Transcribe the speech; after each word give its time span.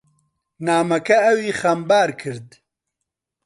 نامەکە 0.67 1.17
ئەوی 1.25 1.57
خەمبار 1.61 2.09
کرد. 2.21 2.49